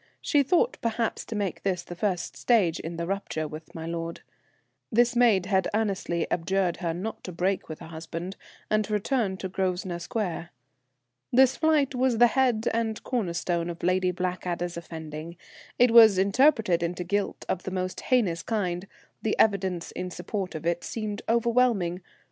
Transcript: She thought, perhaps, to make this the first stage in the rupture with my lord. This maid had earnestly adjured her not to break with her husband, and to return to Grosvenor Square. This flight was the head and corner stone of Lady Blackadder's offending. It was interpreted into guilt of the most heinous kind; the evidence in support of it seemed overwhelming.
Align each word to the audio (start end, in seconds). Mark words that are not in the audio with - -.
She 0.19 0.41
thought, 0.41 0.79
perhaps, 0.81 1.23
to 1.25 1.35
make 1.35 1.61
this 1.61 1.83
the 1.83 1.93
first 1.93 2.35
stage 2.35 2.79
in 2.79 2.97
the 2.97 3.05
rupture 3.05 3.47
with 3.47 3.75
my 3.75 3.85
lord. 3.85 4.21
This 4.91 5.15
maid 5.15 5.45
had 5.45 5.67
earnestly 5.75 6.25
adjured 6.31 6.77
her 6.77 6.91
not 6.91 7.23
to 7.23 7.31
break 7.31 7.69
with 7.69 7.77
her 7.81 7.85
husband, 7.85 8.35
and 8.67 8.83
to 8.85 8.93
return 8.93 9.37
to 9.37 9.47
Grosvenor 9.47 9.99
Square. 9.99 10.49
This 11.31 11.55
flight 11.55 11.93
was 11.93 12.17
the 12.17 12.25
head 12.25 12.67
and 12.73 13.03
corner 13.03 13.33
stone 13.33 13.69
of 13.69 13.83
Lady 13.83 14.09
Blackadder's 14.09 14.75
offending. 14.75 15.37
It 15.77 15.91
was 15.91 16.17
interpreted 16.17 16.81
into 16.81 17.03
guilt 17.03 17.45
of 17.47 17.61
the 17.61 17.69
most 17.69 17.99
heinous 18.01 18.41
kind; 18.41 18.87
the 19.21 19.37
evidence 19.37 19.91
in 19.91 20.09
support 20.09 20.55
of 20.55 20.65
it 20.65 20.83
seemed 20.83 21.21
overwhelming. 21.29 22.01